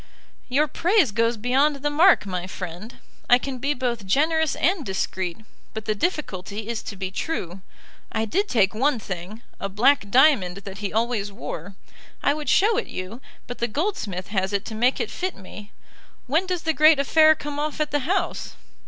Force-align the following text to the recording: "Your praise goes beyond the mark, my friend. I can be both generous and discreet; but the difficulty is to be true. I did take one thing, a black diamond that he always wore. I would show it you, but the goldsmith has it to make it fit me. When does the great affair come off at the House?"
"Your 0.49 0.67
praise 0.67 1.11
goes 1.11 1.37
beyond 1.37 1.75
the 1.75 1.91
mark, 1.91 2.25
my 2.25 2.47
friend. 2.47 2.95
I 3.29 3.37
can 3.37 3.59
be 3.59 3.75
both 3.75 4.07
generous 4.07 4.55
and 4.55 4.83
discreet; 4.83 5.45
but 5.75 5.85
the 5.85 5.93
difficulty 5.93 6.67
is 6.69 6.81
to 6.81 6.95
be 6.95 7.11
true. 7.11 7.61
I 8.11 8.25
did 8.25 8.47
take 8.49 8.73
one 8.73 8.97
thing, 8.97 9.43
a 9.59 9.69
black 9.69 10.09
diamond 10.09 10.57
that 10.65 10.79
he 10.79 10.91
always 10.91 11.31
wore. 11.31 11.75
I 12.23 12.33
would 12.33 12.49
show 12.49 12.77
it 12.77 12.87
you, 12.87 13.21
but 13.45 13.59
the 13.59 13.67
goldsmith 13.67 14.29
has 14.29 14.53
it 14.53 14.65
to 14.65 14.73
make 14.73 14.99
it 14.99 15.11
fit 15.11 15.35
me. 15.35 15.71
When 16.25 16.47
does 16.47 16.63
the 16.63 16.73
great 16.73 16.97
affair 16.97 17.35
come 17.35 17.59
off 17.59 17.79
at 17.79 17.91
the 17.91 17.99
House?" 17.99 18.55